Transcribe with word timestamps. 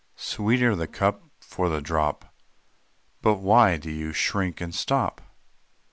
Sweeter 0.15 0.75
the 0.75 0.87
cup 0.87 1.29
for 1.41 1.69
the 1.69 1.79
drop." 1.79 2.33
"But 3.21 3.35
why 3.35 3.77
do 3.77 3.91
you 3.91 4.13
shrink 4.13 4.59
and 4.59 4.73
stop?" 4.73 5.21